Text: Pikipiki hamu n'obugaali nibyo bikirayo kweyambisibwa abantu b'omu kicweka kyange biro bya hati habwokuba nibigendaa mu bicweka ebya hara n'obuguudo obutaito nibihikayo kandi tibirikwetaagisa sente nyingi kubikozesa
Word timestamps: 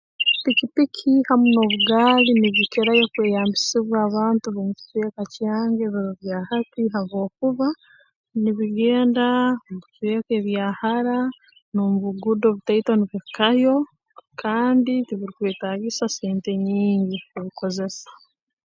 Pikipiki 0.43 1.11
hamu 1.27 1.45
n'obugaali 1.51 2.29
nibyo 2.35 2.61
bikirayo 2.63 3.03
kweyambisibwa 3.13 3.97
abantu 4.07 4.45
b'omu 4.53 4.73
kicweka 4.79 5.23
kyange 5.35 5.83
biro 5.93 6.13
bya 6.21 6.37
hati 6.49 6.81
habwokuba 6.93 7.67
nibigendaa 8.41 9.47
mu 9.67 9.75
bicweka 9.81 10.31
ebya 10.39 10.67
hara 10.79 11.17
n'obuguudo 11.73 12.45
obutaito 12.49 12.91
nibihikayo 12.95 13.75
kandi 14.41 14.93
tibirikwetaagisa 15.07 16.05
sente 16.17 16.51
nyingi 16.65 17.15
kubikozesa 17.29 18.07